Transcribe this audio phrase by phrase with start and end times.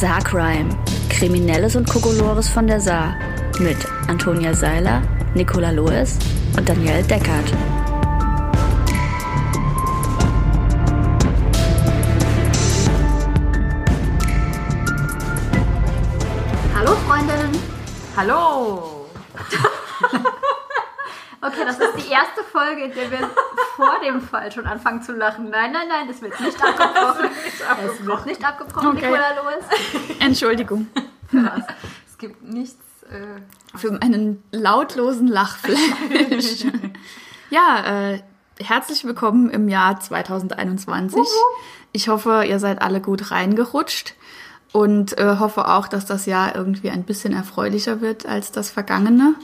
[0.00, 0.70] Saarcrime.
[1.10, 3.16] Kriminelles und Kokolores von der Saar.
[3.58, 3.76] Mit
[4.08, 5.02] Antonia Seiler,
[5.34, 6.18] Nicola Loes
[6.56, 7.52] und Danielle Deckert.
[16.74, 17.58] Hallo Freundinnen.
[18.16, 19.06] Hallo!
[21.42, 23.30] Okay, das ist die erste Folge, in der wir
[23.80, 25.48] vor dem Fall schon anfangen zu lachen.
[25.50, 27.30] Nein, nein, nein, das wird nicht abgebrochen.
[27.84, 29.06] Es wird nicht abgebrochen, Okay.
[29.06, 29.64] Nicola Lois.
[30.20, 30.86] Entschuldigung?
[32.06, 32.76] Es gibt nichts.
[33.10, 35.78] Äh, für meinen lautlosen Lachflash.
[37.50, 38.22] ja, äh,
[38.62, 41.20] herzlich willkommen im Jahr 2021.
[41.92, 44.14] Ich hoffe, ihr seid alle gut reingerutscht
[44.72, 49.34] und äh, hoffe auch, dass das Jahr irgendwie ein bisschen erfreulicher wird als das vergangene.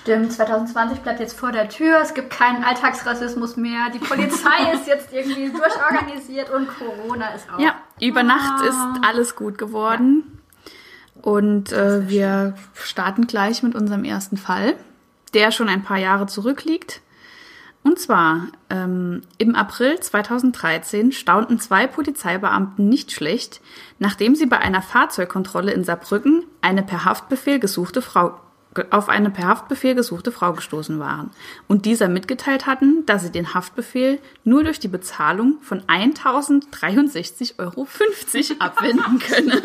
[0.00, 2.00] Stimmt, 2020 bleibt jetzt vor der Tür.
[2.00, 3.90] Es gibt keinen Alltagsrassismus mehr.
[3.92, 7.58] Die Polizei ist jetzt irgendwie durchorganisiert und Corona ist auch.
[7.58, 10.38] Ja, über Nacht ist alles gut geworden.
[11.20, 14.74] Und äh, wir starten gleich mit unserem ersten Fall,
[15.34, 17.00] der schon ein paar Jahre zurückliegt.
[17.84, 23.60] Und zwar ähm, im April 2013 staunten zwei Polizeibeamten nicht schlecht,
[23.98, 28.38] nachdem sie bei einer Fahrzeugkontrolle in Saarbrücken eine per Haftbefehl gesuchte Frau
[28.90, 31.30] auf eine per Haftbefehl gesuchte Frau gestoßen waren
[31.68, 37.86] und dieser mitgeteilt hatten, dass sie den Haftbefehl nur durch die Bezahlung von 1063,50 Euro
[38.58, 39.62] abwenden könne.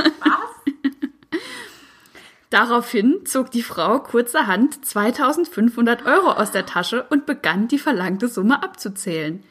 [2.49, 8.63] Daraufhin zog die Frau kurzerhand 2500 Euro aus der Tasche und begann die verlangte Summe
[8.63, 9.43] abzuzählen.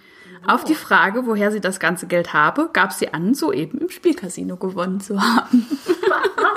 [0.46, 4.56] Auf die Frage, woher sie das ganze Geld habe, gab sie an, soeben im Spielcasino
[4.56, 5.66] gewonnen zu haben.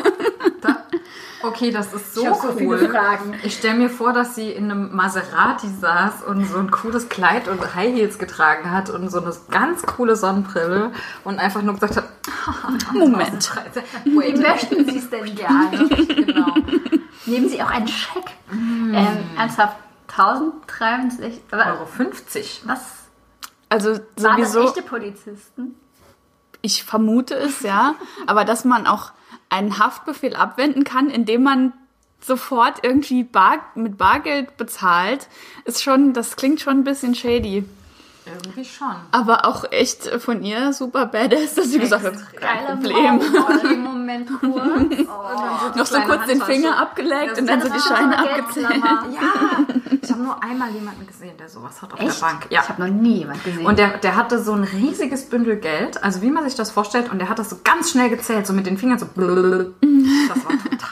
[1.44, 2.56] okay, das ist so Ich so cool.
[2.78, 3.34] viele Fragen.
[3.44, 7.48] Ich stelle mir vor, dass sie in einem Maserati saß und so ein cooles Kleid
[7.48, 10.92] und High Heels getragen hat und so eine ganz coole Sonnenbrille
[11.24, 12.10] und einfach nur gesagt hat,
[12.94, 13.42] Moment.
[13.42, 13.84] 2013.
[14.06, 15.88] Wie möchten Sie es denn gerne?
[15.90, 16.56] genau.
[17.26, 18.26] Nehmen Sie auch einen Scheck.
[18.52, 18.94] Ähm,
[19.38, 21.42] ernsthaft, 1063.
[21.52, 22.64] Aber Euro 50.
[22.66, 22.80] was?
[23.70, 25.76] Also Waren das sowieso, echte Polizisten?
[26.62, 27.96] ich vermute es ja,
[28.28, 29.12] aber dass man auch
[29.50, 31.74] einen Haftbefehl abwenden kann, indem man
[32.22, 35.28] sofort irgendwie bar, mit Bargeld bezahlt,
[35.66, 37.64] ist schon, das klingt schon ein bisschen shady.
[38.32, 38.96] Irgendwie schon.
[39.12, 43.84] Aber auch echt von ihr super badass, dass sie gesagt hat, kein Problem.
[43.84, 45.08] Moment kurz.
[45.08, 45.78] Oh.
[45.78, 46.40] Noch so kurz den.
[46.42, 48.70] Finger abgeleckt und dann so die so Scheine eine abgezählt.
[49.10, 49.66] Ja,
[50.02, 52.22] ich habe nur einmal jemanden gesehen, der sowas hat auf Echt?
[52.22, 52.48] der Bank.
[52.50, 52.62] Ja.
[52.62, 53.66] Ich habe noch nie jemand gesehen.
[53.66, 57.12] Und der, der hatte so ein riesiges Bündel Geld, also wie man sich das vorstellt,
[57.12, 59.06] und der hat das so ganz schnell gezählt, so mit den Fingern so.
[59.06, 60.52] Das war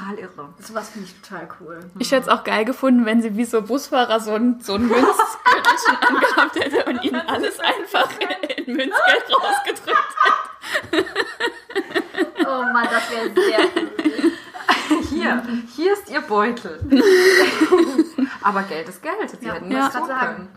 [0.09, 0.49] total irre.
[0.59, 1.79] sowas finde ich total cool.
[1.99, 4.87] Ich hätte es auch geil gefunden, wenn sie wie so Busfahrer so ein, so ein
[4.87, 10.15] Münzgürtelchen angehabt hätte und ihnen alles einfach in Münzgeld rausgedrückt
[12.45, 14.31] Oh Mann, das wäre sehr cool.
[15.09, 15.43] Hier,
[15.75, 16.79] hier ist ihr Beutel.
[18.41, 19.29] Aber Geld ist Geld.
[19.29, 19.79] Sie Ja, hätten ja.
[19.85, 20.47] das so sagen.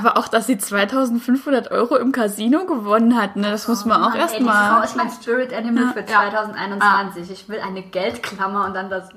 [0.00, 4.10] Aber auch, dass sie 2500 Euro im Casino gewonnen hat, ne, das muss man auch
[4.10, 4.84] Mann, ey, die Frau erstmal.
[4.84, 6.06] ist mein Spirit Animal für Ja.
[6.06, 7.30] 2021.
[7.30, 9.08] Ich will eine Geldklammer und dann das.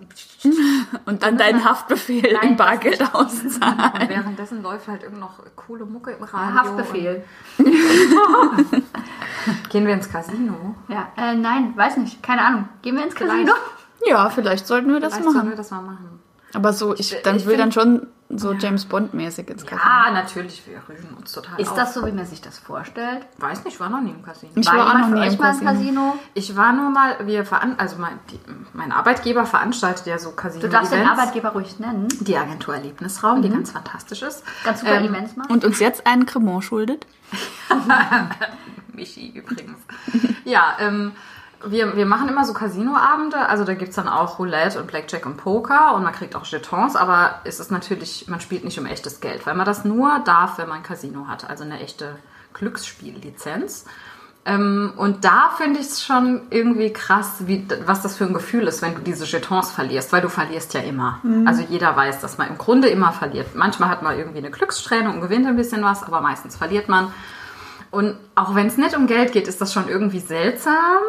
[1.06, 3.80] Und dann deinen Haftbefehl Nein, in Bargeld auszahlen.
[4.02, 6.56] Und währenddessen läuft halt irgend noch coole Mucke im Radio.
[6.60, 7.24] Haftbefehl.
[9.70, 10.76] Gehen wir ins Casino?
[10.88, 12.22] Ja, äh, nein, weiß nicht.
[12.22, 12.70] Keine Ahnung.
[12.82, 13.54] Gehen wir ins Casino?
[14.06, 15.50] Ja, vielleicht sollten wir das Vielleicht machen.
[15.50, 16.20] wir das mal machen.
[16.54, 18.08] Aber so, ich, dann ich will dann schon
[18.38, 19.82] so James Bond-mäßig ins Casino.
[19.90, 21.76] Ah, natürlich, wir rügen uns total Ist auf.
[21.78, 23.26] das so, wie man sich das vorstellt?
[23.38, 24.52] Weiß nicht, ich war noch nie im Casino.
[24.56, 25.72] Ich war auch jemand noch nie im mal im Casino.
[25.72, 26.20] Casino?
[26.34, 28.40] Ich war nur mal, wir veran also mein, die,
[28.74, 31.20] mein Arbeitgeber veranstaltet ja so casino Du darfst den Events.
[31.20, 32.08] Arbeitgeber ruhig nennen.
[32.22, 34.44] Die Agentur Erlebnisraum, die ganz fantastisch ist.
[34.64, 35.52] Ganz super Ähm, Events machen.
[35.52, 37.06] Und uns jetzt einen Cremant schuldet?
[38.94, 39.78] Michi übrigens.
[40.46, 41.14] ja, ähm,
[41.66, 45.26] wir, wir machen immer so Casinoabende, also da gibt es dann auch Roulette und Blackjack
[45.26, 48.86] und Poker und man kriegt auch Jetons, aber es ist natürlich, man spielt nicht um
[48.86, 52.16] echtes Geld, weil man das nur darf, wenn man ein Casino hat, also eine echte
[52.54, 53.86] Glücksspiellizenz.
[54.46, 58.68] Ähm, und da finde ich es schon irgendwie krass, wie, was das für ein Gefühl
[58.68, 61.20] ist, wenn du diese Jetons verlierst, weil du verlierst ja immer.
[61.48, 63.56] Also jeder weiß, dass man im Grunde immer verliert.
[63.56, 67.14] Manchmal hat man irgendwie eine Glückssträhne und gewinnt ein bisschen was, aber meistens verliert man.
[67.90, 71.04] Und auch wenn es nicht um Geld geht, ist das schon irgendwie seltsam.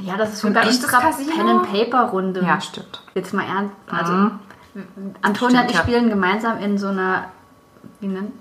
[0.00, 1.00] Ja, das ist wie bei unserer?
[1.00, 2.42] Pen-and-Paper-Runde.
[2.42, 3.02] Ja, stimmt.
[3.14, 3.74] Jetzt mal ernst.
[3.90, 4.30] Also,
[5.22, 5.82] Antonia und ich ja.
[5.82, 7.24] spielen gemeinsam in so einer.
[8.00, 8.32] Wie nennt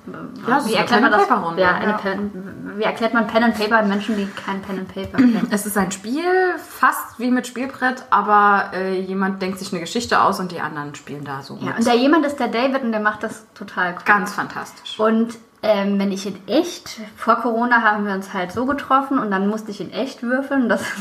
[0.48, 1.21] Ja, wie erklärt man das?
[1.27, 1.98] Pen-and-Paper-Runde, Ja, eine ja.
[1.98, 5.48] Pen, wie erklärt man Pen and Paper an Menschen, die kein Pen and Paper kennen?
[5.51, 6.24] Es ist ein Spiel,
[6.57, 10.94] fast wie mit Spielbrett, aber äh, jemand denkt sich eine Geschichte aus und die anderen
[10.95, 11.77] spielen da so Ja, mit.
[11.80, 14.01] und der jemand ist der David und der macht das total cool.
[14.06, 15.00] Ganz fantastisch.
[15.00, 19.31] Und ähm, wenn ich in echt, vor Corona haben wir uns halt so getroffen und
[19.31, 20.69] dann musste ich in echt würfeln.
[20.69, 20.83] Das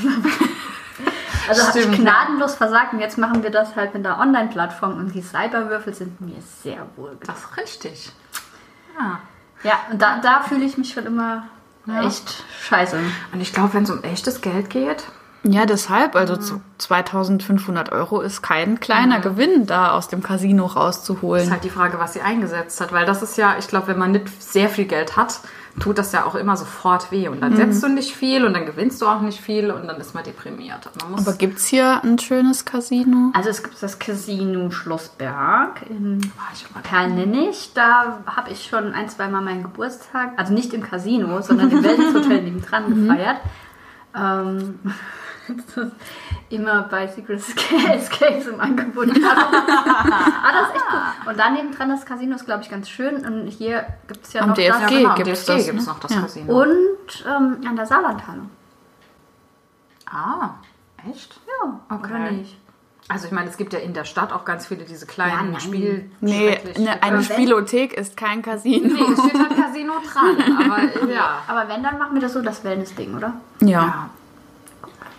[1.49, 5.15] Also habe ich gnadenlos versagt und jetzt machen wir das halt mit der Online-Plattform und
[5.15, 7.17] die Cyberwürfel sind mir sehr wohl.
[7.25, 8.13] Das ist richtig.
[8.99, 9.21] Ja.
[9.63, 11.45] Ja, und da, da fühle ich mich schon immer
[12.03, 12.99] echt scheiße.
[13.33, 15.05] Und ich glaube, wenn es um echtes Geld geht,
[15.49, 20.77] Ja, deshalb, also zu 2500 Euro ist kein kleiner Gewinn, da aus dem Casino ist
[20.77, 21.51] rauszuholen.
[21.51, 22.93] halt die Frage, was sie eingesetzt hat.
[22.93, 25.41] Weil das ist ja, ich glaube, wenn man nicht sehr viel Geld hat,
[25.79, 27.29] tut das ja auch immer sofort weh.
[27.29, 30.01] Und dann setzt du nicht viel und dann gewinnst du auch nicht viel und dann
[30.01, 30.89] ist man deprimiert.
[31.01, 33.31] Man muss Aber gibt's hier ein schönes Casino?
[33.35, 37.73] Also es gibt das Casino Schlossberg in War ich aber Perlnennig.
[37.75, 41.83] Da habe ich schon ein, zwei Mal meinen Geburtstag, also nicht im Casino, sondern im
[41.85, 43.37] Wellness Hotel nebendran gefeiert.
[44.17, 44.79] Ähm,
[46.51, 47.43] immer bei Secret
[47.93, 49.09] Escapes im Angebot.
[49.11, 51.31] ah, das ist echt cool.
[51.31, 53.25] Und dann nebendran das Casino ist, glaube ich, ganz schön.
[53.27, 54.81] Und hier gibt es ja Am noch DFG das.
[54.81, 55.93] ja, genau, das, gibt's ne?
[55.93, 56.21] noch das Ja.
[56.23, 56.63] Casino.
[56.63, 58.43] Und ähm, an der Saarlandhalle.
[60.11, 60.51] ah,
[61.09, 61.41] echt?
[61.47, 62.11] Ja, Okay.
[62.15, 62.57] oder nicht?
[63.09, 65.53] Also ich meine, es gibt ja in der Stadt auch ganz viele diese Ja, kleinen
[65.53, 65.61] nein.
[65.61, 66.11] Spiel...
[66.21, 68.89] Nee, ne, eine Spielothek ist kein Casino.
[68.89, 71.39] Nee, es steht halt Casino dran, aber ja.
[71.47, 73.35] Aber wenn, dann machen wir das so, das Wellness-Ding, oder?
[73.61, 74.11] Ja, ja.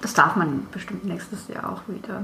[0.02, 2.24] Das darf man bestimmt nächstes Jahr auch wieder.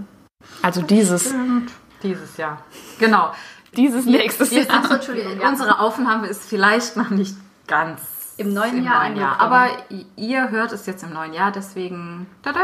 [0.62, 1.72] also dieses, Stimmt.
[2.04, 2.58] Dieses Jahr.
[3.00, 3.32] Genau.
[3.76, 4.66] dieses nächstes Jahr.
[4.70, 5.40] Achso, Entschuldigung.
[5.40, 5.50] Ja.
[5.50, 7.36] Unsere Aufnahme ist vielleicht noch nicht
[7.68, 8.02] ganz
[8.38, 9.36] Im neuen Jahr angekommen.
[9.40, 12.60] Aber i- ihr hört es jetzt im neuen Jahr, deswegen tada!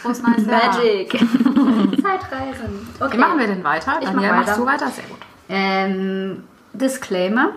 [0.00, 0.66] Frohes neues Jahr.
[0.74, 1.10] Magic.
[2.02, 2.88] Zeitreisen.
[2.98, 3.12] Okay.
[3.12, 3.98] Wie machen wir denn weiter?
[4.00, 4.60] Ich Daniel, mach machst weiter.
[4.60, 4.88] du weiter?
[4.90, 5.18] Sehr gut.
[5.48, 7.52] Ähm, Disclaimer.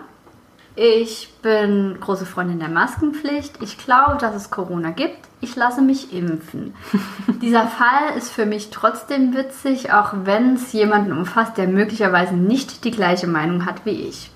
[0.76, 3.62] Ich bin große Freundin der Maskenpflicht.
[3.62, 5.18] Ich glaube, dass es Corona gibt.
[5.40, 6.74] Ich lasse mich impfen.
[7.42, 12.84] Dieser Fall ist für mich trotzdem witzig, auch wenn es jemanden umfasst, der möglicherweise nicht
[12.84, 14.30] die gleiche Meinung hat wie ich.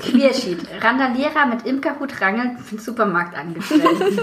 [0.00, 0.66] Queersheet.
[0.82, 4.18] Randalierer mit Imkerhut rangeln mit Supermarktangestellten.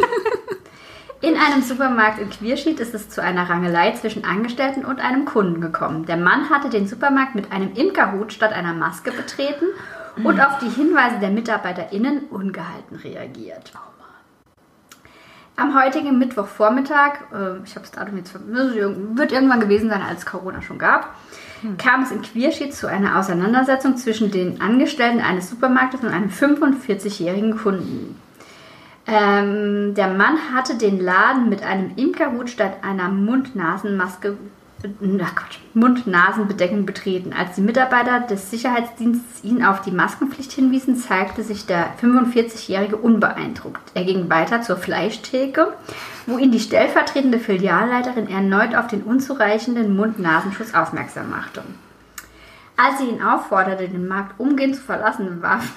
[1.22, 5.62] In einem Supermarkt in Queerschied ist es zu einer Rangelei zwischen Angestellten und einem Kunden
[5.62, 6.06] gekommen.
[6.08, 9.66] Der Mann hatte den Supermarkt mit einem Imkerhut statt einer Maske betreten
[10.24, 13.72] und auf die Hinweise der MitarbeiterInnen ungehalten reagiert.
[15.58, 20.62] Am heutigen Mittwochvormittag, äh, ich habe das Datum jetzt, wird irgendwann gewesen sein, als Corona
[20.62, 21.14] schon gab,
[21.78, 27.58] kam es in Queerschied zu einer Auseinandersetzung zwischen den Angestellten eines Supermarktes und einem 45-jährigen
[27.58, 28.20] Kunden.
[29.08, 34.38] Ähm, der Mann hatte den Laden mit einem Imkerhut statt einer Mund-Nasen-Maske,
[34.82, 37.34] Gott, Mund-Nasen-Bedeckung betreten.
[37.34, 43.92] Als die Mitarbeiter des Sicherheitsdienstes ihn auf die Maskenpflicht hinwiesen, zeigte sich der 45-Jährige unbeeindruckt.
[43.94, 45.74] Er ging weiter zur Fleischtheke,
[46.26, 51.62] wo ihn die stellvertretende Filialleiterin erneut auf den unzureichenden Mund-Nasenschutz aufmerksam machte.
[52.76, 55.70] Als sie ihn aufforderte, den Markt umgehend zu verlassen, warf,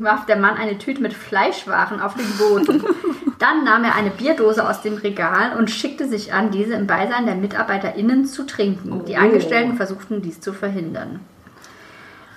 [0.00, 2.84] warf der Mann eine Tüte mit Fleischwaren auf den Boden.
[3.38, 7.26] Dann nahm er eine Bierdose aus dem Regal und schickte sich an, diese im Beisein
[7.26, 9.04] der MitarbeiterInnen zu trinken.
[9.04, 11.20] Die Angestellten versuchten dies zu verhindern.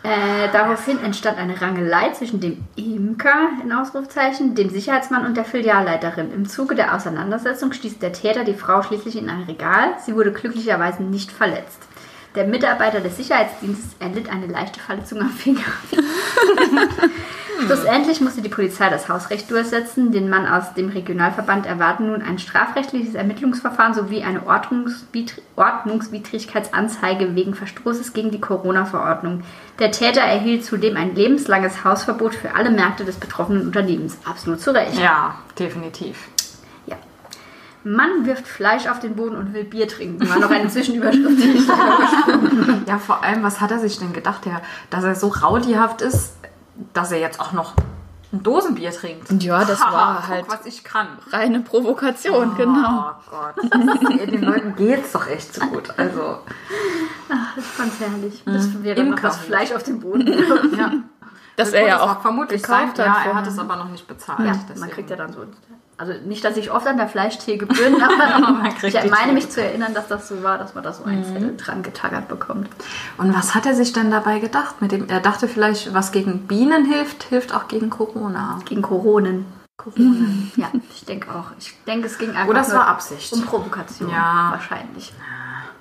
[0.04, 6.34] Äh, daraufhin entstand eine Rangelei zwischen dem Imker, in Ausrufzeichen, dem Sicherheitsmann und der Filialleiterin.
[6.34, 9.94] Im Zuge der Auseinandersetzung stieß der Täter die Frau schließlich in ein Regal.
[10.04, 11.84] Sie wurde glücklicherweise nicht verletzt.
[12.34, 15.62] Der Mitarbeiter des Sicherheitsdienstes erlitt eine leichte Verletzung am Finger.
[17.66, 20.12] Schlussendlich musste die Polizei das Hausrecht durchsetzen.
[20.12, 27.53] Den Mann aus dem Regionalverband erwarten nun ein strafrechtliches Ermittlungsverfahren sowie eine Ordnungswidr Ordnungswidrigkeitsanzeige wegen
[27.53, 29.44] Verstoßes gegen die Corona-Verordnung.
[29.80, 34.18] Der Täter erhielt zudem ein lebenslanges Hausverbot für alle Märkte des betroffenen Unternehmens.
[34.25, 34.98] Absolut zu Recht.
[35.00, 36.30] Ja, definitiv.
[36.88, 36.98] Ja.
[37.84, 40.27] Mann wirft Fleisch auf den Boden und will Bier trinken.
[40.30, 41.38] War noch eine Zwischenüberschrift.
[41.38, 42.00] die ich da
[42.88, 46.34] Ja, vor allem, was hat er sich denn gedacht, der, dass er so raudihaft ist,
[46.94, 47.74] dass er jetzt auch noch
[48.34, 49.30] ein Dosenbier trinkt?
[49.44, 51.08] Ja, das Haha, war guck, halt- was ich kann.
[51.32, 53.12] Reine Provokation, genau.
[53.12, 54.00] Oh Gott, das,
[54.30, 55.90] den Leuten geht's doch echt so gut.
[55.98, 56.40] Also,
[57.56, 58.42] Das fand's herrlich.
[58.46, 59.28] Das wäre noch Imker.
[59.28, 60.28] das Fleisch auf dem Boden.
[60.78, 60.92] ja.
[61.58, 63.90] Dass er ja Das auch vermutlich sein, gekauft hat ja, er hat es aber noch
[63.90, 64.40] nicht bezahlt.
[64.48, 65.42] Ja, man kriegt ja dann so.
[65.98, 69.50] Also nicht, dass ich oft an der Fleischtheke bin, aber Man kriegt ich meine mich
[69.50, 72.69] zu erinnern, dass das so war, dass man da so ein Zettel dran getaggert bekommt.
[73.19, 74.81] Und was hat er sich denn dabei gedacht?
[74.81, 78.60] Mit dem, er dachte vielleicht, was gegen Bienen hilft, hilft auch gegen Corona.
[78.65, 79.45] Gegen Koronen.
[79.77, 80.51] Koronen.
[80.55, 81.51] ja, ich denke auch.
[81.60, 83.31] Ich denke, es ging einfach Oder es nur war Absicht.
[83.33, 84.10] um Provokation.
[84.10, 84.50] Ja.
[84.51, 85.13] Wahrscheinlich.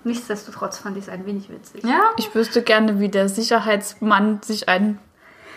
[0.05, 1.83] Nichtsdestotrotz fand ich es ein wenig witzig.
[1.85, 4.99] Ja, Ich wüsste gerne, wie der Sicherheitsmann sich einen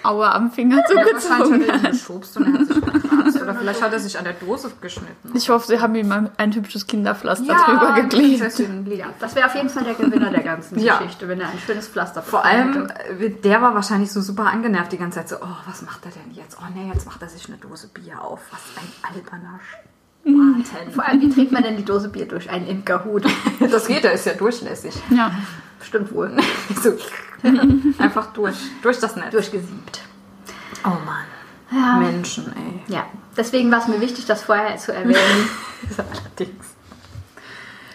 [0.03, 1.91] Aua am Finger zugezogen ihn hat.
[1.91, 2.77] geschubst und er hat sich.
[3.43, 5.31] Oder vielleicht hat er sich an der Dose geschnitten.
[5.35, 8.41] Ich hoffe, sie haben ihm mal ein hübsches Kinderpflaster drüber geklebt.
[8.88, 10.97] Ja, das wäre auf jeden Fall der Gewinner der ganzen Ja.
[10.97, 13.23] Geschichte, wenn er ein schönes Pflaster Vor allem, hätte.
[13.25, 15.29] äh, der war wahrscheinlich so super angenervt die ganze Zeit.
[15.29, 16.57] So, oh, was macht er denn jetzt?
[16.59, 18.39] Oh nee, jetzt macht er sich eine Dose Bier auf.
[18.51, 22.67] Was ein alberner Sch- Vor allem, wie trinkt man denn die Dose Bier durch einen
[22.67, 23.23] Imkerhut?
[23.59, 24.93] Das geht, der ist ja durchlässig.
[25.09, 25.31] Ja.
[25.81, 26.31] Stimmt wohl.
[26.81, 26.93] So.
[27.97, 29.31] Einfach durch, durch das Netz.
[29.31, 30.01] Durchgesiebt.
[30.85, 31.25] Oh Mann.
[31.74, 31.98] Ja.
[31.98, 32.94] Menschen, ey.
[32.94, 33.06] ja.
[33.36, 35.15] Deswegen war es mir wichtig, das vorher zu erwähnen.
[35.98, 36.65] Allerdings.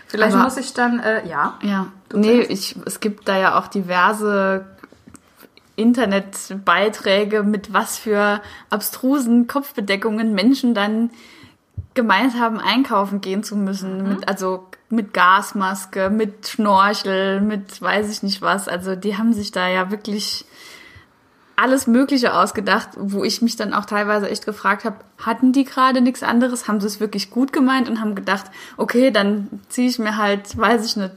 [0.09, 1.59] Vielleicht Aber- muss ich dann, äh, ja.
[1.63, 4.67] Ja, nee, ich, es gibt da ja auch diverse
[5.77, 11.11] Internetbeiträge, mit was für abstrusen Kopfbedeckungen Menschen dann
[11.95, 14.09] gemeint haben, einkaufen gehen zu müssen.
[14.09, 18.69] Mit, also mit Gasmaske, mit Schnorchel, mit weiß ich nicht was.
[18.69, 20.45] Also die haben sich da ja wirklich
[21.59, 26.01] alles Mögliche ausgedacht, wo ich mich dann auch teilweise echt gefragt habe, hatten die gerade
[26.01, 26.69] nichts anderes?
[26.69, 28.47] Haben sie es wirklich gut gemeint und haben gedacht,
[28.77, 31.11] okay, dann ziehe ich mir halt, weiß ich nicht.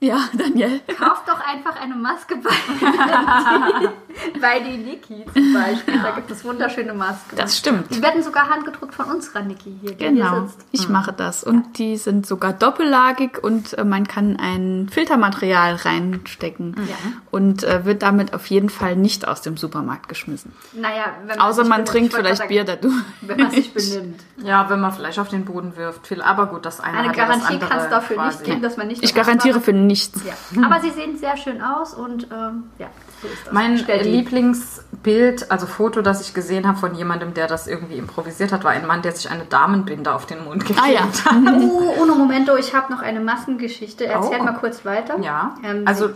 [0.00, 0.80] Ja, Daniel.
[0.98, 2.50] Kauft doch einfach eine Maske bei,
[4.40, 5.98] bei die Niki zum Beispiel.
[6.02, 7.36] Da gibt es wunderschöne Masken.
[7.36, 7.94] Das stimmt.
[7.94, 10.66] die werden sogar handgedruckt von unserer Niki hier, die Genau, hier sitzt.
[10.72, 11.44] ich mache das.
[11.44, 16.74] Und die sind sogar doppellagig und äh, man kann ein Filtermaterial reinstecken.
[16.88, 16.94] Ja.
[17.30, 20.52] Und äh, wird damit auf jeden Fall nicht aus dem Supermarkt geschmissen.
[20.72, 21.88] Naja, wenn man Außer man benimmt.
[21.88, 23.04] trinkt vielleicht gerade Bier sagen, dadurch.
[23.22, 24.20] Wenn man sich benimmt.
[24.38, 26.06] Ja, wenn man vielleicht auf den Boden wirft.
[26.08, 28.36] Viel, aber gut, das eine Eine hat ja das Garantie andere kann es dafür quasi.
[28.38, 29.02] nicht geben, dass man nicht...
[29.02, 30.20] Ich garantiere für nichts.
[30.24, 30.34] Ja.
[30.64, 32.88] Aber sie sehen sehr schön aus und ähm, ja,
[33.22, 33.52] so ist das.
[33.52, 34.10] Mein Stell die.
[34.10, 38.72] Lieblingsbild, also Foto, das ich gesehen habe von jemandem, der das irgendwie improvisiert hat, war
[38.72, 41.00] ein Mann, der sich eine Damenbinde auf den Mund geklebt Ah ja.
[41.24, 41.62] hat.
[41.62, 44.06] Oh, uno momento, ich habe noch eine Maskengeschichte.
[44.06, 44.44] Erzähl Oh.
[44.44, 45.18] mal kurz weiter.
[45.20, 46.10] Ja, Ähm, also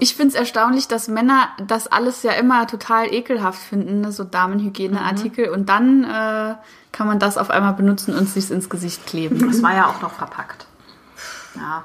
[0.00, 4.12] Ich finde es erstaunlich, dass Männer das alles ja immer total ekelhaft finden, ne?
[4.12, 5.48] so Damenhygieneartikel.
[5.50, 6.54] Und dann äh,
[6.92, 9.46] kann man das auf einmal benutzen und sich ins Gesicht kleben.
[9.48, 10.66] das war ja auch noch verpackt.
[11.54, 11.82] Ja.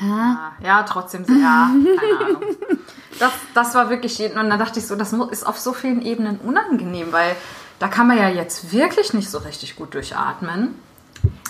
[0.00, 2.42] Ja, ja trotzdem, ja, keine Ahnung.
[3.18, 6.02] Das, das war wirklich, jeden- und dann dachte ich so, das ist auf so vielen
[6.02, 7.34] Ebenen unangenehm, weil
[7.78, 10.74] da kann man ja jetzt wirklich nicht so richtig gut durchatmen.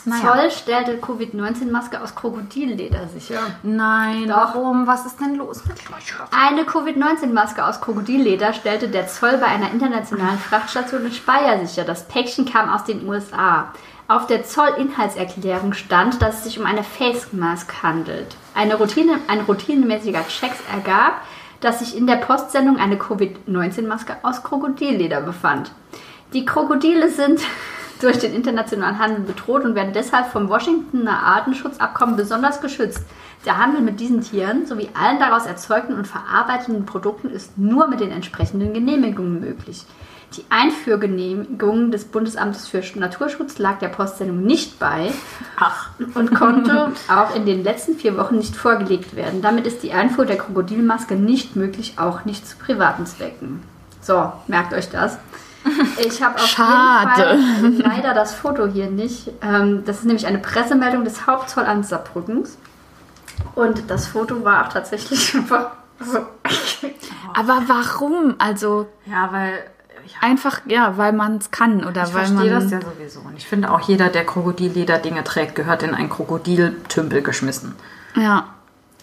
[0.04, 3.40] Zoll stellte Covid-19-Maske aus Krokodilleder sicher.
[3.64, 4.54] Nein, Doch.
[4.54, 4.86] warum?
[4.86, 6.14] Was ist denn los mit euch?
[6.30, 11.84] Eine Covid-19-Maske aus Krokodilleder stellte der Zoll bei einer internationalen Frachtstation in Speyer sicher.
[11.84, 13.72] Das Päckchen kam aus den USA.
[14.08, 18.36] Auf der Zollinhaltserklärung stand, dass es sich um eine Face Mask handelt.
[18.54, 21.22] Eine Routine, ein routinemäßiger Check ergab,
[21.60, 25.72] dass sich in der Postsendung eine Covid-19-Maske aus Krokodilleder befand.
[26.32, 27.40] Die Krokodile sind
[28.00, 33.02] durch den internationalen Handel bedroht und werden deshalb vom Washingtoner Artenschutzabkommen besonders geschützt.
[33.44, 38.00] Der Handel mit diesen Tieren sowie allen daraus erzeugten und verarbeiteten Produkten ist nur mit
[38.00, 39.84] den entsprechenden Genehmigungen möglich.
[40.36, 45.12] Die Einführgenehmigung des Bundesamtes für Naturschutz lag der Postsendung nicht bei
[45.56, 49.40] Ach, und konnte auch in den letzten vier Wochen nicht vorgelegt werden.
[49.40, 53.62] Damit ist die Einfuhr der Krokodilmaske nicht möglich, auch nicht zu privaten Zwecken.
[54.00, 55.18] So, merkt euch das.
[55.98, 57.36] Ich habe auf Schade.
[57.60, 59.30] jeden Fall leider das Foto hier nicht.
[59.42, 62.56] Ähm, Das ist nämlich eine Pressemeldung des Hauptzollamts Saarbrückens.
[63.54, 65.70] Und das Foto war auch tatsächlich einfach
[66.00, 66.18] so.
[67.34, 68.34] Aber warum?
[68.38, 69.52] Also ja, weil
[70.04, 72.62] ja, einfach, ja, weil man es kann oder ich weil verstehe man.
[72.62, 73.20] das ja sowieso.
[73.20, 77.74] Und ich finde auch jeder, der Krokodilleder-Dinge trägt, gehört in einen Krokodiltümpel geschmissen.
[78.14, 78.44] ja.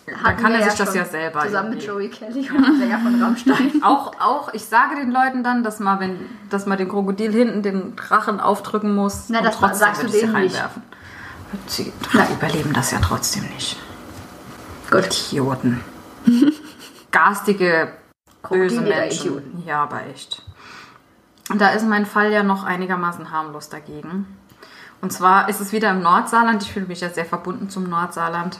[0.05, 1.41] Dann kann er sich das ja selber.
[1.41, 3.71] Zusammen mit Joey Kelly und dem Sänger von Rammstein.
[3.83, 6.19] Auch, auch, ich sage den Leuten dann, dass man, wenn,
[6.49, 9.29] dass man den Krokodil hinten den Drachen aufdrücken muss.
[9.29, 10.55] Na, das sagst du sie denen nicht.
[10.55, 10.83] reinwerfen.
[11.67, 13.77] Sie Ach, überleben das ja trotzdem nicht.
[14.91, 15.27] Gut.
[15.31, 15.81] Idioten.
[17.11, 17.93] Garstige,
[18.49, 19.27] böse Menschen.
[19.27, 19.63] Idioten.
[19.65, 20.41] Ja, aber echt.
[21.49, 24.25] Und da ist mein Fall ja noch einigermaßen harmlos dagegen.
[25.01, 26.63] Und zwar ist es wieder im Nordsaarland.
[26.63, 28.59] Ich fühle mich ja sehr verbunden zum Nordsaarland.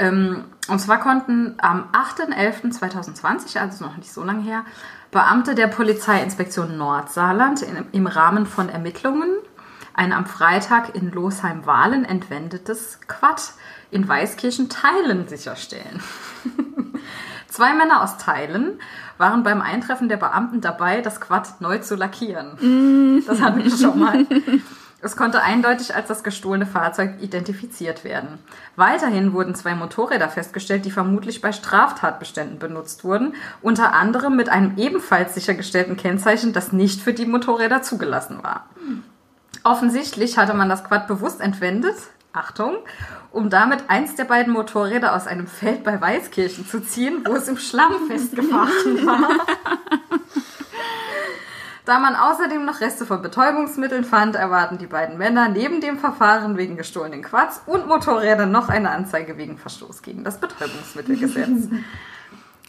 [0.00, 4.64] Ähm, und zwar konnten am 8.11.2020, also noch nicht so lange her,
[5.10, 9.30] Beamte der Polizeiinspektion Nordsaarland im Rahmen von Ermittlungen
[9.92, 13.52] ein am Freitag in Losheim-Wahlen entwendetes Quad
[13.90, 16.00] in Weißkirchen Teilen sicherstellen.
[17.48, 18.78] Zwei Männer aus Teilen
[19.18, 23.22] waren beim Eintreffen der Beamten dabei, das Quad neu zu lackieren.
[23.26, 24.24] Das hatten wir schon mal.
[25.02, 28.38] Es konnte eindeutig als das gestohlene Fahrzeug identifiziert werden.
[28.76, 34.76] Weiterhin wurden zwei Motorräder festgestellt, die vermutlich bei Straftatbeständen benutzt wurden, unter anderem mit einem
[34.76, 38.66] ebenfalls sichergestellten Kennzeichen, das nicht für die Motorräder zugelassen war.
[39.64, 41.96] Offensichtlich hatte man das Quad bewusst entwendet,
[42.32, 42.76] Achtung,
[43.32, 47.48] um damit eins der beiden Motorräder aus einem Feld bei Weißkirchen zu ziehen, wo es
[47.48, 49.46] im Schlamm festgefahren war.
[51.90, 56.56] Da man außerdem noch Reste von Betäubungsmitteln fand, erwarten die beiden Männer neben dem Verfahren
[56.56, 61.48] wegen gestohlenen Quads und Motorrädern noch eine Anzeige wegen Verstoß gegen das Betäubungsmittelgesetz.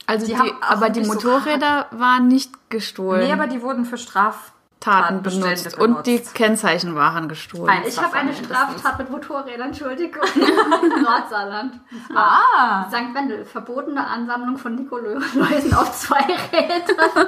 [0.08, 3.28] Also Die die, aber die nicht so Motorräder waren nicht gestohlen.
[3.28, 4.52] nee, aber die wurden für Straf
[4.82, 6.20] Tatbestände benutzt und die.
[6.20, 7.70] Kennzeichen waren gestohlen.
[7.70, 8.34] Ein- Ich habe eine.
[8.34, 10.24] Straftat mit Motorrädern, Entschuldigung.
[11.04, 11.80] Nordsaarland.
[12.14, 13.14] Ah, St.
[13.14, 17.28] Wendel, verbotene Ansammlung von Nikoläusen auf zwei Rädern.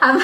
[0.00, 0.16] Am,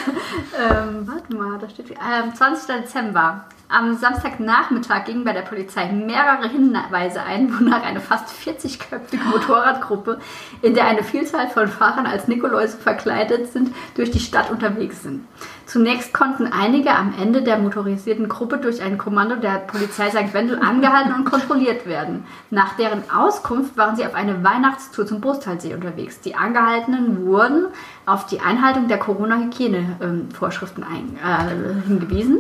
[0.59, 2.67] ähm, warte mal, da steht ähm, 20.
[2.83, 3.45] Dezember.
[3.71, 10.21] Am Samstagnachmittag gingen bei der Polizei mehrere Hinweise ein, wonach eine fast 40-köpfige Motorradgruppe,
[10.63, 15.27] in der eine Vielzahl von Fahrern als Nikoläuse verkleidet sind, durch die Stadt unterwegs sind.
[15.67, 20.33] Zunächst konnten einige am Ende der motorisierten Gruppe durch ein Kommando der Polizei St.
[20.33, 22.25] Wendel angehalten und kontrolliert werden.
[22.49, 26.23] Nach deren Auskunft waren sie auf eine Weihnachtstour zum Brusthalsee unterwegs.
[26.23, 27.67] Die Angehaltenen wurden
[28.07, 32.39] auf die Einhaltung der Corona-Hygiene-Vorschriften ein, äh, hingewiesen.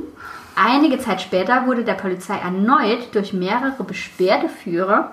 [0.60, 5.12] Einige Zeit später wurde der Polizei erneut durch mehrere Beschwerdeführer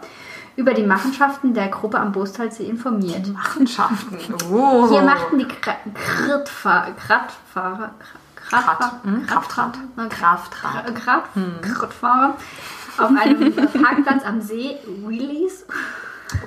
[0.55, 3.27] über die Machenschaften der Gruppe am Brusthalsee informiert.
[3.31, 4.17] Machenschaften.
[4.51, 4.87] Oh.
[4.89, 7.91] Hier machten die Kra- Kratfa- Kratfahrer,
[8.49, 9.77] Kra- Krat, Kratfa- hm, Kraftrad.
[10.09, 10.95] Kraftrad.
[10.95, 11.29] Krat-
[11.61, 12.35] Kratfahrer
[12.97, 15.65] auf einem Parkplatz am See Wheelies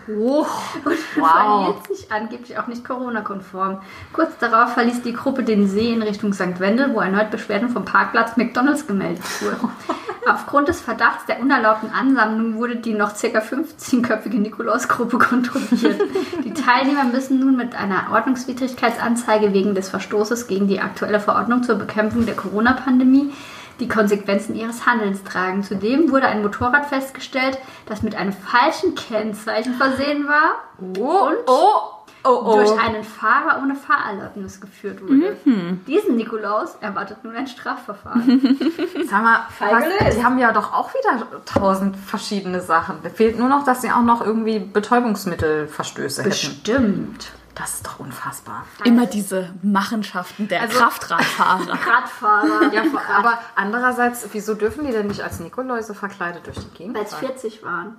[0.09, 0.47] Oh,
[0.85, 1.77] und wow.
[1.77, 3.81] verhielt sich angeblich auch nicht Corona-konform.
[4.13, 6.59] Kurz darauf verließ die Gruppe den See in Richtung St.
[6.59, 9.71] Wendel, wo erneut Beschwerden vom Parkplatz McDonalds gemeldet wurden.
[10.29, 13.39] Aufgrund des Verdachts der unerlaubten Ansammlung wurde die noch ca.
[13.39, 16.01] 15-köpfige Nikolaus-Gruppe kontrolliert.
[16.45, 21.77] Die Teilnehmer müssen nun mit einer Ordnungswidrigkeitsanzeige wegen des Verstoßes gegen die aktuelle Verordnung zur
[21.77, 23.33] Bekämpfung der Corona-Pandemie
[23.81, 25.63] die Konsequenzen ihres Handelns tragen.
[25.63, 30.63] Zudem wurde ein Motorrad festgestellt, das mit einem falschen Kennzeichen versehen war
[30.99, 32.57] Oh, oh, oh, oh.
[32.57, 35.37] durch einen Fahrer ohne Fahrerlaubnis geführt wurde.
[35.45, 35.81] Mhm.
[35.87, 38.59] Diesen Nikolaus erwartet nun ein Strafverfahren.
[39.09, 42.99] Sag mal, was, die haben ja doch auch wieder tausend verschiedene Sachen.
[43.15, 46.31] Fehlt nur noch, dass sie auch noch irgendwie Betäubungsmittelverstöße hätten.
[46.31, 47.33] Bestimmt.
[47.59, 48.65] Das ist doch unfassbar.
[48.85, 51.71] Immer diese Machenschaften der Also- Kraftradfahrer.
[51.73, 52.83] Radfahrer, Ja,
[53.17, 57.11] aber andererseits, wieso dürfen die denn nicht als Nikoläuse verkleidet durch die Gegend weil es
[57.15, 57.27] fahren?
[57.27, 57.97] 40 waren.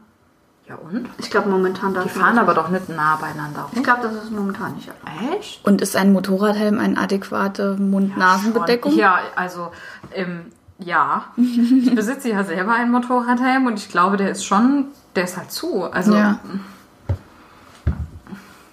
[0.67, 1.09] Ja und?
[1.17, 3.83] Ich glaube momentan darf Die fahren aber doch nicht nah beieinander Ich rum.
[3.83, 5.33] glaube, das ist momentan nicht erlaubt.
[5.37, 5.65] Echt?
[5.65, 8.93] Und ist ein Motorradhelm eine adäquate Mund-Nasen-Bedeckung?
[8.95, 9.71] Ja, also,
[10.13, 11.25] ähm, ja.
[11.37, 15.51] Ich besitze ja selber einen Motorradhelm und ich glaube, der ist schon, der ist halt
[15.51, 15.83] zu.
[15.91, 16.39] Also, Ja.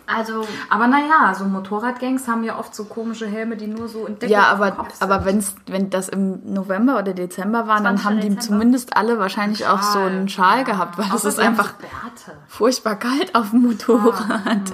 [0.07, 4.19] Also, aber naja, so Motorradgangs haben ja oft so komische Helme, die nur so in
[4.19, 5.03] Decke Ja, aber, Kopf sind.
[5.03, 8.05] aber wenn's, wenn das im November oder Dezember war, dann 20.
[8.05, 8.41] haben die Dezember.
[8.43, 12.39] zumindest alle wahrscheinlich auch so einen Schal gehabt, weil es ist einfach Bärte.
[12.47, 14.73] furchtbar kalt auf dem Motorrad.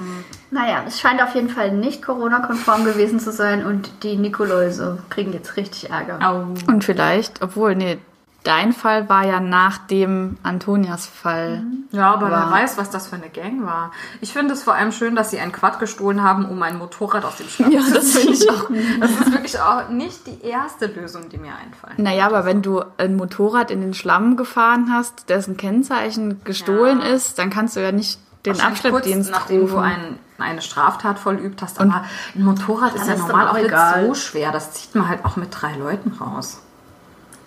[0.51, 5.33] naja, es scheint auf jeden Fall nicht Corona-konform gewesen zu sein und die Nikoläuse kriegen
[5.33, 6.18] jetzt richtig Ärger.
[6.27, 6.45] Au.
[6.71, 7.99] Und vielleicht, obwohl, nee,
[8.45, 11.63] dein Fall war ja nach dem Antonias Fall.
[11.91, 13.93] Ja, aber War- wer weiß, was das für eine Gang war.
[14.21, 17.25] Ich finde es vor allem schön, dass sie ein Quad gestohlen haben, um ein Motorrad
[17.25, 18.69] aus dem Schlamm Ja, zu das finde ich auch.
[19.01, 21.99] Das ist wirklich auch nicht die erste Lösung, die mir einfällt.
[21.99, 27.07] Naja, aber wenn du ein Motorrad in den Schlamm gefahren hast, dessen Kennzeichen gestohlen Ja.
[27.09, 29.85] ist, dann kannst du ja nicht den Abschleppdienst kurz, nachdem du rufen.
[29.85, 31.81] ein, eine Straftat vollübt hast.
[31.81, 34.51] Aber ein Motorrad ist ja normal auch auch nicht so schwer.
[34.51, 36.61] Das zieht man halt auch mit drei Leuten raus.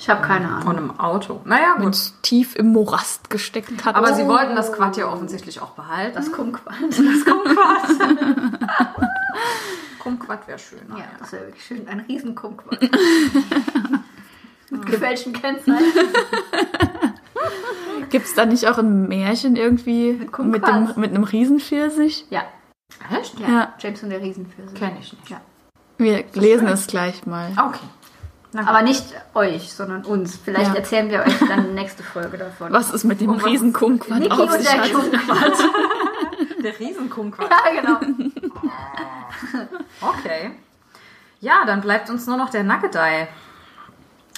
[0.06, 0.68] Ich habe keine Ahnung.
[0.68, 1.42] Und im Auto.
[1.46, 1.96] Naja, gut.
[1.96, 3.96] es tief im Morast gesteckt hat.
[3.96, 6.14] Aber sie wollten das Quad ja offensichtlich auch behalten.
[6.14, 6.76] Das Kumquat.
[9.98, 10.82] Kumquat wäre schön.
[10.96, 11.88] Ja, das wäre wirklich schön.
[11.88, 12.80] Ein riesen Kumquat.
[14.70, 15.82] Mit gefälschten Kennzeichen.
[18.12, 20.94] Gibt es da nicht auch ein Märchen irgendwie mit, Kumquats.
[20.94, 22.28] dem, mit einem Riesenpfirsich?
[22.30, 22.44] Ja,
[23.12, 23.40] Echt?
[23.40, 23.48] ja.
[23.48, 23.74] Ja.
[23.80, 24.78] James und der Riesenpfirsich.
[24.78, 25.30] Kenn ich nicht.
[25.32, 25.42] Ja.
[25.98, 27.50] Wir lesen es gleich mal.
[27.58, 27.80] Okay.
[28.60, 30.38] Aber nicht euch, sondern uns.
[30.38, 30.76] Vielleicht Ja.
[30.76, 32.72] erzählen wir euch dann nächste Folge davon.
[32.72, 34.92] Was ist mit dem Um Riesenkumquat Niki auf und sich der hat?
[34.94, 35.54] Kumquat.
[36.64, 37.50] Der Riesenkumquat.
[37.50, 38.00] ja, genau.
[40.02, 40.52] Okay.
[41.40, 43.28] Ja, dann bleibt uns nur noch der Nackedei.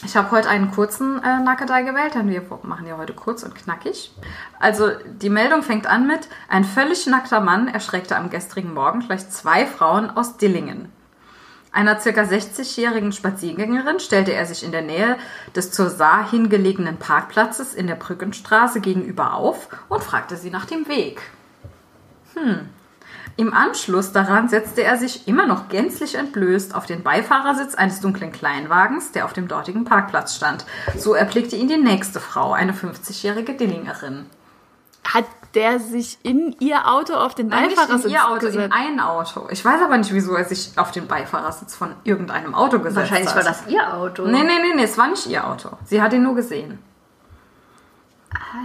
[0.06, 3.56] Ich habe heute einen kurzen äh, Nackedei gewählt, denn wir machen ja heute kurz und
[3.56, 4.12] knackig.
[4.60, 4.90] Also
[5.22, 9.66] die Meldung fängt an mit, ein völlig nackter Mann erschreckte am gestrigen Morgen gleich zwei
[9.66, 10.92] Frauen aus Dillingen.
[11.78, 12.10] Einer ca.
[12.10, 15.16] 60-jährigen Spaziergängerin stellte er sich in der Nähe
[15.56, 20.88] des zur Saar hingelegenen Parkplatzes in der Brückenstraße gegenüber auf und fragte sie nach dem
[20.88, 21.22] Weg.
[23.36, 28.32] Im Anschluss daran setzte er sich immer noch gänzlich entblößt auf den Beifahrersitz eines dunklen
[28.32, 30.66] Kleinwagens, der auf dem dortigen Parkplatz stand.
[30.98, 34.26] So erblickte ihn die nächste Frau, eine 50-jährige Dillingerin.
[35.18, 35.26] Hat
[35.56, 38.74] der sich in ihr Auto auf den Nein, nicht Beifahrersitz in ihr Auto, in gesetzt?
[38.78, 39.48] ein Auto.
[39.50, 43.30] Ich weiß aber nicht, wieso er sich auf den Beifahrersitz von irgendeinem Auto gesetzt Wahrscheinlich
[43.30, 43.36] hat.
[43.38, 44.26] war das ihr Auto.
[44.26, 45.70] Nee, nee, nee, nee, es war nicht ihr Auto.
[45.86, 46.78] Sie hat ihn nur gesehen.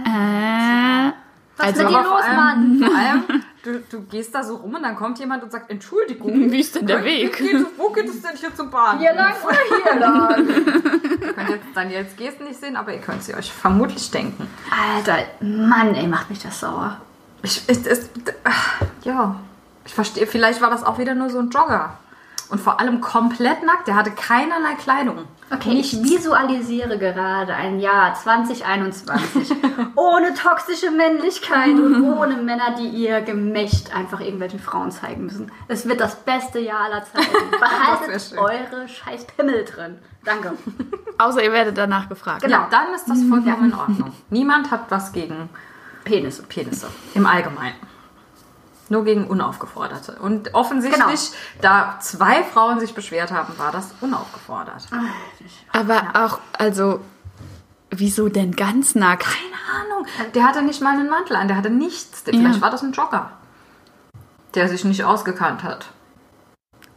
[0.05, 1.11] Äh,
[1.57, 2.83] Was Also ist mit dir los, allem, Mann?
[2.83, 6.51] vor allem du, du gehst da so rum und dann kommt jemand und sagt, Entschuldigung.
[6.51, 7.37] Wie ist denn der Weg?
[7.37, 9.01] geht wo geht es denn hier zum Bahnhof?
[9.01, 10.47] Hier lang oder hier lang?
[11.23, 14.47] Ihr könnt jetzt Daniels Gesten nicht sehen, aber ihr könnt sie euch vermutlich denken.
[14.69, 16.99] Alter, Mann, ey, macht mich das sauer.
[17.41, 18.09] Ich, ich, es,
[19.03, 19.39] ja,
[19.85, 20.27] ich verstehe.
[20.27, 21.97] Vielleicht war das auch wieder nur so ein Jogger.
[22.53, 23.87] Und vor allem komplett nackt.
[23.87, 25.27] Der hatte keinerlei Kleidung.
[25.51, 29.55] Okay, ich visualisiere gerade ein Jahr 2021
[29.95, 35.51] ohne toxische Männlichkeit und ohne Männer, die ihr Gemächt einfach irgendwelchen Frauen zeigen müssen.
[35.67, 37.27] Es wird das beste Jahr aller Zeiten.
[37.59, 39.97] Behaltet eure scheiß Pimmel drin.
[40.23, 40.53] Danke.
[41.17, 42.43] Außer ihr werdet danach gefragt.
[42.43, 42.57] Genau.
[42.57, 44.13] Ja, dann ist das vollkommen in Ordnung.
[44.29, 45.49] Niemand hat was gegen
[46.03, 46.43] Penisse.
[46.43, 46.85] Penisse
[47.15, 47.92] im Allgemeinen.
[48.93, 50.17] Nur gegen Unaufgeforderte.
[50.21, 54.85] Und offensichtlich, da zwei Frauen sich beschwert haben, war das unaufgefordert.
[55.71, 56.99] Aber auch, also,
[57.89, 59.23] wieso denn ganz nackt?
[59.23, 59.55] Keine
[59.95, 60.05] Ahnung.
[60.35, 62.21] Der hatte nicht mal einen Mantel an, der hatte nichts.
[62.23, 62.61] Vielleicht Ja.
[62.61, 63.31] war das ein Jogger,
[64.53, 65.87] der sich nicht ausgekannt hat.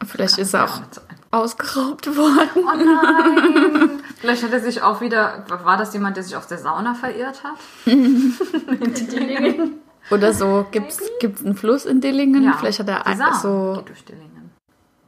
[0.05, 0.83] Vielleicht ist er auch Ja,
[1.31, 2.49] ausgeraubt worden.
[2.57, 4.03] Oh nein!
[4.19, 5.45] Vielleicht hat er sich auch wieder.
[5.63, 7.57] War das jemand, der sich aus der Sauna verirrt hat?
[10.09, 12.53] Oder so, gibt's, gibt's einen Fluss in Dillingen?
[12.53, 14.51] Vielleicht hat er so Dillingen.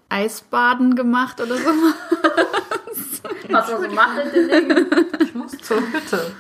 [0.10, 1.70] Eisbaden gemacht oder so.
[3.50, 4.88] Was er so macht in den Dingen.
[5.22, 6.32] Ich muss zur Hütte.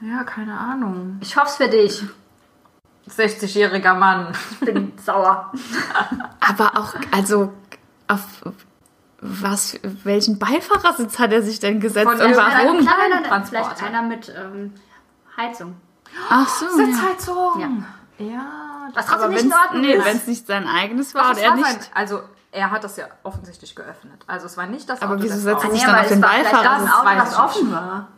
[0.00, 1.18] Ja, keine Ahnung.
[1.20, 2.02] Ich hoff's für dich.
[3.08, 4.32] 60-jähriger Mann.
[4.50, 5.52] Ich bin sauer.
[6.40, 7.52] Aber auch, also,
[8.08, 8.22] auf
[9.20, 12.78] was, welchen Beifahrersitz hat er sich denn gesetzt Von und warum?
[13.46, 14.72] Vielleicht einer mit ähm,
[15.36, 15.76] Heizung.
[16.30, 16.66] Ach so.
[16.66, 16.86] Ja.
[16.86, 17.60] Sitzheizung.
[18.18, 18.24] Ja.
[18.24, 18.40] Ja.
[18.94, 20.04] Was Aber trotzdem nicht wenn in Ordnung nee, ist.
[20.04, 21.66] wenn's nicht sein eigenes war Doch, und es er war nicht.
[21.68, 22.20] sein, also
[22.52, 24.22] er hat das ja offensichtlich geöffnet.
[24.26, 26.06] Also es war nicht das Aber Auto wieso setzt er sich Nee, dann aber auf
[26.06, 26.90] es den war vielleicht Beifahrersitz?
[26.90, 28.08] das Auto, das offen war.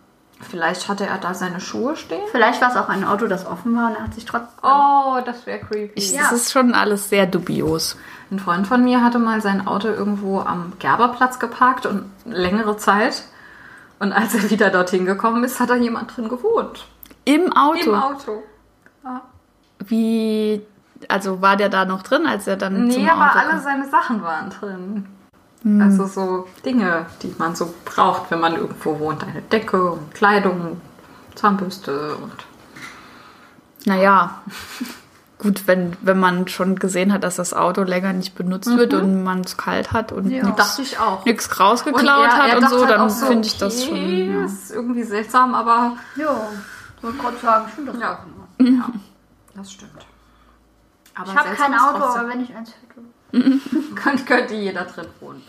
[0.50, 2.20] Vielleicht hatte er da seine Schuhe stehen.
[2.32, 4.48] Vielleicht war es auch ein Auto, das offen war und er hat sich trotzdem.
[4.62, 5.92] Oh, das wäre creepy.
[5.94, 6.22] Ich, Ja.
[6.22, 7.96] Das ist schon alles sehr dubios.
[8.30, 13.22] Ein Freund von mir hatte mal sein Auto irgendwo am Gerberplatz geparkt und längere Zeit.
[14.00, 16.86] Und als er wieder dorthin gekommen ist, hat da jemand drin gewohnt.
[17.24, 17.90] Im Auto.
[17.90, 18.42] Im Auto.
[19.86, 20.62] Wie,
[21.08, 23.60] also war der da noch drin, als er dann zum Nee, aber Auto alle kam?
[23.62, 25.06] seine Sachen waren drin.
[25.80, 29.22] Also so Dinge, die man so braucht, wenn man irgendwo wohnt.
[29.24, 30.78] Eine Decke und Kleidung,
[31.36, 32.32] Zahnbürste und...
[33.86, 34.42] Naja,
[35.38, 39.22] gut, wenn, wenn man schon gesehen hat, dass das Auto länger nicht benutzt wird und
[39.24, 40.54] man es kalt hat und Ja.
[41.24, 43.94] nichts rausgeklaut er- er hat und so, halt dann so, finde ich das schon.
[43.94, 44.44] okay, Ja.
[44.44, 46.36] ist irgendwie seltsam, aber Ja,
[47.04, 48.12] wollte gerade sagen, stimmt das Ja.
[48.14, 48.70] auch immer.
[48.78, 48.88] ja,
[49.54, 49.92] das stimmt.
[51.14, 52.20] Aber Ich habe kein Auto, trotzdem.
[52.22, 52.80] aber wenn ich eins hätte.
[53.96, 55.42] Könnte, könnte jeder drin wohnen.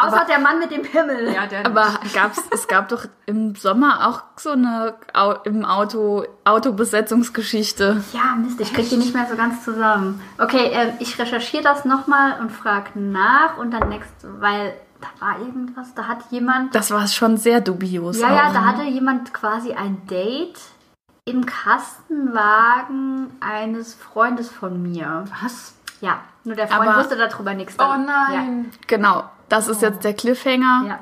[0.00, 1.32] Außer der Mann mit dem Pimmel.
[1.34, 6.24] Ja, der Aber gab's, es gab doch im Sommer auch so eine Au im Auto
[6.44, 8.02] Autobesetzungsgeschichte.
[8.12, 10.20] Ja, Mist, ich krieg die nicht mehr so ganz zusammen.
[10.38, 15.38] Okay, ähm, ich recherchiere das nochmal und frage nach und dann next, weil da war
[15.40, 16.74] irgendwas, da hat jemand.
[16.74, 18.20] Das war schon sehr dubios.
[18.20, 18.36] Ja, auch.
[18.36, 20.60] ja, da hatte jemand quasi ein Date
[21.24, 25.24] im Kastenwagen eines Freundes von mir.
[25.42, 25.74] Was?
[26.00, 27.76] Ja, nur der Freund Aber- wusste darüber nichts.
[27.78, 28.72] Oh nein.
[28.88, 30.82] Genau, das ist jetzt der Cliffhanger.
[30.84, 30.98] Ja, ja.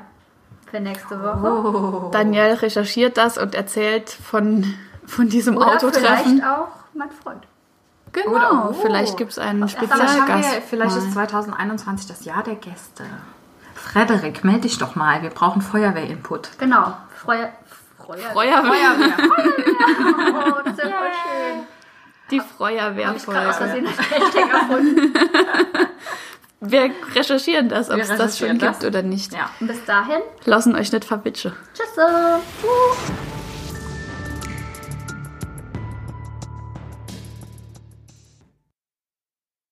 [0.69, 2.07] für nächste Woche.
[2.07, 2.09] Oh.
[2.11, 4.73] Danielle recherchiert das und erzählt von,
[5.05, 6.37] von diesem Oder Autotreffen.
[6.37, 7.43] vielleicht auch mein Freund.
[8.13, 8.73] Genau, Oder- oh.
[8.73, 10.53] vielleicht gibt es einen Spezialgast.
[10.53, 11.27] wir, vielleicht ist mal.
[11.27, 13.05] 2021 das Jahr der Gäste.
[13.73, 15.23] Frederik, melde dich doch mal.
[15.23, 16.51] Wir brauchen Feuerwehrinput.
[16.59, 17.49] Genau, Freuer.
[18.11, 18.31] Freuer.
[18.33, 18.91] Feuerwehr,
[20.33, 21.63] Oh, das ist ja voll schön.
[22.31, 23.53] die Feuerwehrfolge.
[23.53, 25.13] Versehen einen Hashtag erfunden.
[26.63, 28.85] Wir recherchieren das, ob Wir es das schon recherchieren gibt das.
[28.85, 29.33] oder nicht.
[29.33, 29.49] Ja.
[29.59, 31.53] Und bis dahin, Lassen euch nicht verwitschen.
[31.73, 31.95] tschüss.